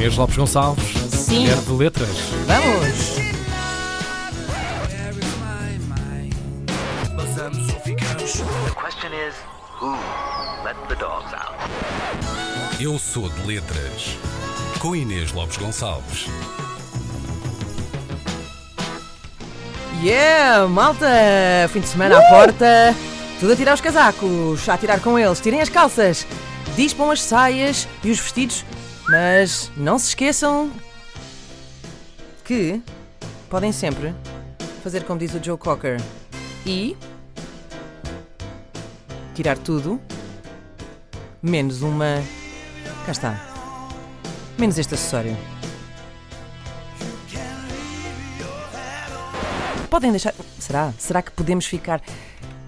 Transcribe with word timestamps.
Inês 0.00 0.16
Lopes 0.16 0.34
Gonçalves, 0.34 0.96
Sim. 1.10 1.40
mulher 1.40 1.56
de 1.58 1.72
letras. 1.72 2.16
Vamos! 2.46 3.20
The 8.64 8.70
question 8.74 9.12
is, 9.12 9.34
who 9.78 9.92
let 10.64 10.74
the 10.88 10.94
dogs 10.94 11.34
out? 11.34 11.54
Eu 12.80 12.98
sou 12.98 13.28
de 13.28 13.46
letras. 13.46 14.16
Com 14.78 14.96
Inês 14.96 15.32
Lopes 15.32 15.58
Gonçalves. 15.58 16.28
Yeah, 20.02 20.66
malta! 20.66 21.06
Fim 21.70 21.80
de 21.80 21.88
semana 21.88 22.20
à 22.20 22.22
porta. 22.22 22.96
Tudo 23.38 23.52
a 23.52 23.56
tirar 23.56 23.74
os 23.74 23.82
casacos, 23.82 24.66
a 24.66 24.78
tirar 24.78 25.00
com 25.00 25.18
eles. 25.18 25.40
Tirem 25.40 25.60
as 25.60 25.68
calças, 25.68 26.26
dispam 26.74 27.10
as 27.10 27.20
saias 27.20 27.86
e 28.02 28.10
os 28.10 28.18
vestidos. 28.18 28.64
Mas 29.10 29.72
não 29.76 29.98
se 29.98 30.10
esqueçam 30.10 30.70
que 32.44 32.80
podem 33.48 33.72
sempre 33.72 34.14
fazer 34.84 35.02
como 35.02 35.18
diz 35.18 35.34
o 35.34 35.42
Joe 35.42 35.58
Cocker 35.58 36.00
e 36.64 36.96
tirar 39.34 39.58
tudo 39.58 40.00
menos 41.42 41.82
uma. 41.82 42.22
Cá 43.04 43.10
está. 43.10 43.46
Menos 44.56 44.78
este 44.78 44.94
acessório. 44.94 45.36
Podem 49.90 50.12
deixar. 50.12 50.34
Será? 50.60 50.92
Será 50.98 51.20
que 51.20 51.32
podemos 51.32 51.66
ficar 51.66 52.00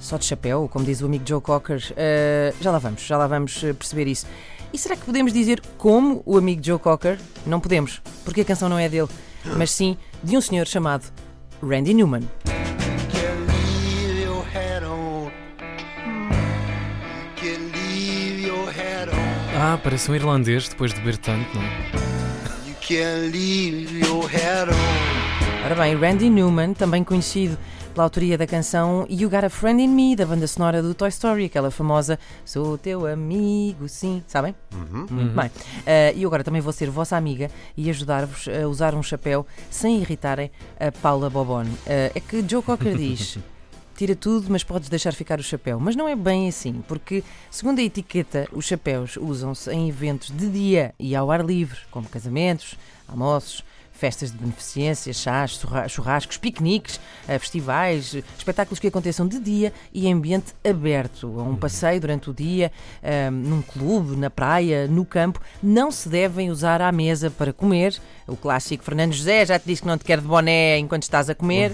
só 0.00 0.16
de 0.16 0.24
chapéu, 0.24 0.68
como 0.68 0.84
diz 0.84 1.02
o 1.02 1.06
amigo 1.06 1.24
Joe 1.24 1.40
Cocker? 1.40 1.80
Uh, 1.92 2.60
já 2.60 2.72
lá 2.72 2.80
vamos, 2.80 3.02
já 3.02 3.16
lá 3.16 3.28
vamos 3.28 3.62
uh, 3.62 3.72
perceber 3.74 4.08
isso. 4.08 4.26
E 4.72 4.78
será 4.78 4.96
que 4.96 5.04
podemos 5.04 5.32
dizer 5.32 5.60
como 5.76 6.22
o 6.24 6.38
amigo 6.38 6.62
Joe 6.64 6.78
Cocker? 6.78 7.18
Não 7.44 7.60
podemos, 7.60 8.00
porque 8.24 8.40
a 8.40 8.44
canção 8.44 8.68
não 8.68 8.78
é 8.78 8.88
dele, 8.88 9.08
mas 9.56 9.70
sim 9.70 9.96
de 10.22 10.36
um 10.36 10.40
senhor 10.40 10.66
chamado 10.66 11.04
Randy 11.62 11.92
Newman. 11.92 12.22
Ah, 19.64 19.78
parece 19.82 20.10
um 20.10 20.14
irlandês 20.14 20.68
depois 20.68 20.92
de 20.92 20.98
beber 21.00 21.18
tanto, 21.18 21.54
não 21.54 21.62
é? 21.62 22.02
Ora 25.64 25.74
bem, 25.76 25.94
Randy 25.96 26.28
Newman, 26.28 26.74
também 26.74 27.04
conhecido 27.04 27.56
pela 27.94 28.04
autoria 28.04 28.36
da 28.36 28.46
canção 28.46 29.06
You 29.08 29.30
Got 29.30 29.44
a 29.44 29.50
Friend 29.50 29.80
in 29.80 29.88
Me, 29.88 30.16
da 30.16 30.26
banda 30.26 30.46
sonora 30.46 30.82
do 30.82 30.92
Toy 30.94 31.08
Story, 31.08 31.44
aquela 31.44 31.70
famosa 31.70 32.18
Sou 32.44 32.76
teu 32.76 33.06
amigo, 33.06 33.88
sim, 33.88 34.22
sabem? 34.26 34.54
Muito 35.10 35.34
bem. 35.34 35.50
Eh, 35.86 36.14
E 36.16 36.22
eu 36.22 36.28
agora 36.28 36.42
também 36.42 36.60
vou 36.60 36.72
ser 36.72 36.90
vossa 36.90 37.16
amiga 37.16 37.50
e 37.76 37.88
ajudar-vos 37.90 38.48
a 38.48 38.66
usar 38.66 38.94
um 38.94 39.02
chapéu 39.02 39.46
sem 39.70 40.00
irritarem 40.00 40.50
a 40.80 40.90
Paula 40.90 41.30
Bobone. 41.30 41.70
Eh, 41.86 42.12
é 42.14 42.20
que 42.20 42.44
Joe 42.48 42.62
Cocker 42.62 42.96
diz. 42.96 43.38
Tira 43.94 44.16
tudo, 44.16 44.46
mas 44.50 44.64
podes 44.64 44.88
deixar 44.88 45.12
ficar 45.12 45.38
o 45.38 45.42
chapéu. 45.42 45.78
Mas 45.78 45.94
não 45.94 46.08
é 46.08 46.16
bem 46.16 46.48
assim, 46.48 46.82
porque, 46.88 47.22
segundo 47.50 47.78
a 47.78 47.82
etiqueta, 47.82 48.48
os 48.50 48.64
chapéus 48.64 49.16
usam-se 49.16 49.70
em 49.70 49.88
eventos 49.88 50.30
de 50.34 50.48
dia 50.48 50.94
e 50.98 51.14
ao 51.14 51.30
ar 51.30 51.44
livre, 51.44 51.78
como 51.90 52.08
casamentos, 52.08 52.74
almoços, 53.06 53.62
festas 54.02 54.32
de 54.32 54.36
beneficência, 54.38 55.12
chás, 55.12 55.52
churra- 55.60 55.86
churrascos, 55.86 56.36
piqueniques, 56.36 56.98
eh, 57.28 57.38
festivais, 57.38 58.16
espetáculos 58.36 58.80
que 58.80 58.88
aconteçam 58.88 59.28
de 59.28 59.38
dia 59.38 59.72
e 59.94 60.08
em 60.08 60.12
ambiente 60.12 60.52
aberto. 60.68 61.38
A 61.38 61.44
um 61.44 61.54
passeio 61.54 62.00
durante 62.00 62.28
o 62.28 62.34
dia, 62.34 62.72
eh, 63.00 63.30
num 63.30 63.62
clube, 63.62 64.16
na 64.16 64.28
praia, 64.28 64.88
no 64.88 65.04
campo. 65.04 65.40
Não 65.62 65.92
se 65.92 66.08
devem 66.08 66.50
usar 66.50 66.82
à 66.82 66.90
mesa 66.90 67.30
para 67.30 67.52
comer. 67.52 67.96
O 68.26 68.34
clássico 68.34 68.82
Fernando 68.82 69.12
José 69.12 69.46
já 69.46 69.56
te 69.56 69.66
disse 69.66 69.82
que 69.82 69.86
não 69.88 69.96
te 69.96 70.04
quer 70.04 70.20
de 70.20 70.26
boné 70.26 70.78
enquanto 70.78 71.04
estás 71.04 71.30
a 71.30 71.34
comer. 71.36 71.72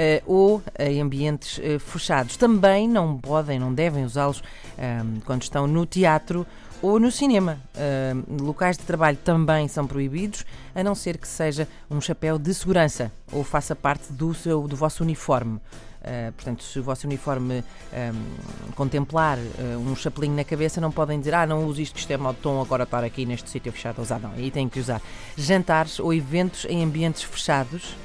Eh, 0.00 0.22
ou 0.28 0.62
em 0.78 1.00
ambientes 1.00 1.58
eh, 1.60 1.76
fechados. 1.80 2.36
Também 2.36 2.86
não 2.86 3.18
podem, 3.18 3.58
não 3.58 3.74
devem 3.74 4.04
usá-los 4.04 4.44
ahm, 4.78 5.18
quando 5.26 5.42
estão 5.42 5.66
no 5.66 5.84
teatro 5.84 6.46
ou 6.80 7.00
no 7.00 7.10
cinema. 7.10 7.58
Ahm, 7.76 8.22
locais 8.40 8.78
de 8.78 8.84
trabalho 8.84 9.16
também 9.24 9.66
são 9.66 9.88
proibidos, 9.88 10.46
a 10.72 10.84
não 10.84 10.94
ser 10.94 11.18
que 11.18 11.26
seja 11.26 11.66
um 11.90 12.00
chapéu 12.00 12.38
de 12.38 12.54
segurança 12.54 13.10
ou 13.32 13.42
faça 13.42 13.74
parte 13.74 14.12
do, 14.12 14.32
seu, 14.32 14.68
do 14.68 14.76
vosso 14.76 15.02
uniforme. 15.02 15.58
Ah, 16.00 16.30
portanto, 16.36 16.62
se 16.62 16.78
o 16.78 16.82
vosso 16.84 17.04
uniforme 17.04 17.64
ahm, 17.92 18.72
contemplar 18.76 19.36
ah, 19.36 19.78
um 19.78 19.96
chapelinho 19.96 20.36
na 20.36 20.44
cabeça, 20.44 20.80
não 20.80 20.92
podem 20.92 21.18
dizer, 21.18 21.34
ah, 21.34 21.44
não 21.44 21.66
uso 21.66 21.80
isto, 21.80 21.98
isto 21.98 22.12
é 22.12 22.16
mau 22.16 22.34
tom, 22.34 22.62
agora 22.62 22.84
estar 22.84 23.02
aqui 23.02 23.26
neste 23.26 23.50
sítio 23.50 23.72
fechado 23.72 23.98
a 23.98 24.02
usar. 24.02 24.20
Não, 24.20 24.30
aí 24.30 24.52
têm 24.52 24.68
que 24.68 24.78
usar. 24.78 25.02
Jantares 25.36 25.98
ou 25.98 26.14
eventos 26.14 26.66
em 26.66 26.84
ambientes 26.84 27.24
fechados. 27.24 27.96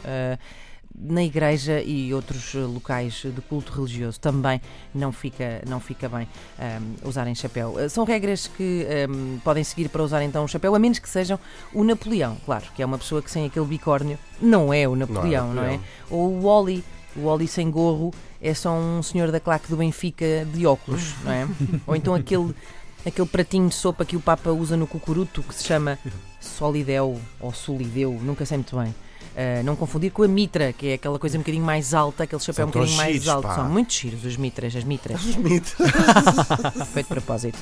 Na 0.95 1.23
igreja 1.23 1.81
e 1.81 2.13
outros 2.13 2.53
eh, 2.55 2.59
locais 2.59 3.23
de 3.23 3.41
culto 3.41 3.71
religioso 3.73 4.19
também 4.19 4.61
não 4.93 5.11
fica, 5.11 5.61
não 5.67 5.79
fica 5.79 6.07
bem 6.07 6.27
ahm, 6.59 6.95
usarem 7.03 7.33
chapéu. 7.33 7.79
Eh, 7.79 7.89
São 7.89 8.03
regras 8.03 8.47
que 8.47 8.85
ahm, 8.85 9.39
podem 9.43 9.63
seguir 9.63 9.89
para 9.89 10.03
usar 10.03 10.21
então 10.23 10.43
o 10.43 10.47
chapéu, 10.47 10.75
a 10.75 10.79
menos 10.79 10.99
que 10.99 11.09
sejam 11.09 11.39
o 11.73 11.83
Napoleão, 11.83 12.37
claro, 12.45 12.65
que 12.75 12.81
é 12.81 12.85
uma 12.85 12.97
pessoa 12.97 13.21
que 13.21 13.31
sem 13.31 13.45
aquele 13.45 13.65
bicórnio 13.65 14.17
não 14.41 14.73
é 14.73 14.87
o 14.87 14.95
Napoleão, 14.95 15.53
não 15.53 15.63
é? 15.63 15.77
Napoleão. 15.77 15.83
Ou 16.09 16.31
o 16.31 16.43
Wally. 16.47 16.83
O 17.15 17.27
Wally 17.27 17.47
sem 17.47 17.69
gorro 17.69 18.11
é 18.41 18.53
só 18.55 18.73
um 18.73 19.03
senhor 19.03 19.31
da 19.31 19.39
claque 19.39 19.67
do 19.69 19.77
Benfica 19.77 20.47
de 20.51 20.65
óculos, 20.65 21.13
não 21.23 21.31
é? 21.31 21.47
Ou 21.85 21.95
então 21.95 22.15
aquele, 22.15 22.55
aquele 23.05 23.27
pratinho 23.27 23.69
de 23.69 23.75
sopa 23.75 24.03
que 24.03 24.15
o 24.15 24.19
Papa 24.19 24.49
usa 24.49 24.75
no 24.75 24.87
cucuruto 24.87 25.43
que 25.43 25.53
se 25.53 25.63
chama 25.63 25.99
Solideu 26.39 27.21
ou 27.39 27.53
Solideu, 27.53 28.19
nunca 28.21 28.45
sei 28.45 28.57
muito 28.57 28.75
bem. 28.75 28.93
Uh, 29.33 29.63
não 29.63 29.75
confundir 29.75 30.11
com 30.11 30.21
a 30.21 30.27
mitra, 30.27 30.71
que 30.71 30.89
é 30.89 30.93
aquela 30.93 31.17
coisa 31.17 31.37
um 31.37 31.41
bocadinho 31.41 31.65
mais 31.65 31.91
alta, 31.91 32.23
aquele 32.23 32.39
chapéu 32.39 32.55
São 32.55 32.67
um 32.67 32.71
bocadinho 32.71 32.97
mais 32.97 33.13
giros, 33.13 33.27
alto. 33.27 33.47
pá. 33.47 33.55
São 33.55 33.65
muito 33.67 33.91
giros 33.91 34.23
os 34.23 34.37
mitras, 34.37 34.75
as 34.75 34.83
mitras. 34.83 35.25
Os. 35.25 35.33
Feito 36.93 37.07
de 37.07 37.09
propósito. 37.09 37.57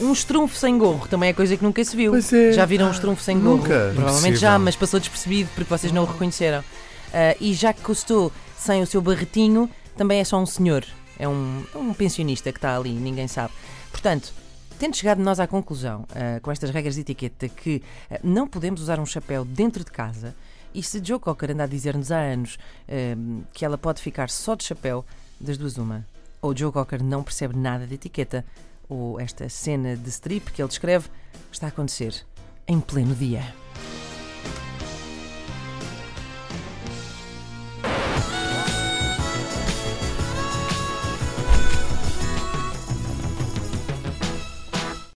Um 0.00 0.12
estrunfo 0.12 0.56
sem 0.56 0.78
gorro 0.78 1.08
também 1.08 1.30
é 1.30 1.32
coisa 1.32 1.56
que 1.56 1.64
nunca 1.64 1.84
se 1.84 1.96
viu. 1.96 2.14
É. 2.14 2.52
Já 2.52 2.64
viram 2.64 2.86
um 2.86 2.92
estrunfo 2.92 3.20
sem 3.20 3.40
gorro? 3.40 3.56
Nunca. 3.56 3.92
Provavelmente 3.92 4.36
já, 4.36 4.56
mas 4.56 4.76
passou 4.76 5.00
despercebido 5.00 5.50
porque 5.54 5.68
vocês 5.68 5.92
não 5.92 6.04
o 6.04 6.06
reconheceram. 6.06 6.60
Uh, 6.60 7.36
e 7.40 7.54
Jacques 7.54 7.84
Cousteau, 7.84 8.30
sem 8.56 8.80
o 8.80 8.86
seu 8.86 9.02
barretinho, 9.02 9.68
também 9.96 10.20
é 10.20 10.24
só 10.24 10.38
um 10.38 10.46
senhor. 10.46 10.84
É 11.18 11.26
um, 11.26 11.64
é 11.74 11.78
um 11.78 11.92
pensionista 11.92 12.52
que 12.52 12.58
está 12.58 12.76
ali, 12.76 12.92
ninguém 12.92 13.26
sabe. 13.26 13.52
Portanto, 13.90 14.32
tendo 14.78 14.94
chegado 14.96 15.18
nós 15.18 15.40
à 15.40 15.46
conclusão, 15.46 16.02
uh, 16.10 16.40
com 16.40 16.52
estas 16.52 16.70
regras 16.70 16.94
de 16.94 17.00
etiqueta, 17.00 17.48
que 17.48 17.82
uh, 18.10 18.18
não 18.22 18.46
podemos 18.46 18.80
usar 18.80 19.00
um 19.00 19.06
chapéu 19.06 19.44
dentro 19.44 19.84
de 19.84 19.90
casa, 19.90 20.36
e 20.76 20.82
se 20.82 21.02
Joe 21.02 21.18
Cocker 21.18 21.52
anda 21.52 21.64
a 21.64 21.66
dizer-nos 21.66 22.12
há 22.12 22.18
anos 22.18 22.58
uh, 22.86 23.42
que 23.54 23.64
ela 23.64 23.78
pode 23.78 24.02
ficar 24.02 24.28
só 24.28 24.54
de 24.54 24.64
chapéu, 24.64 25.06
das 25.40 25.56
duas 25.56 25.78
uma. 25.78 26.06
Ou 26.42 26.54
Joe 26.54 26.70
Cocker 26.70 27.02
não 27.02 27.22
percebe 27.22 27.56
nada 27.56 27.86
de 27.86 27.94
etiqueta, 27.94 28.44
ou 28.86 29.18
esta 29.18 29.48
cena 29.48 29.96
de 29.96 30.08
strip 30.10 30.52
que 30.52 30.60
ele 30.60 30.68
descreve 30.68 31.08
está 31.50 31.66
a 31.66 31.68
acontecer 31.70 32.24
em 32.68 32.78
pleno 32.78 33.14
dia. 33.14 33.65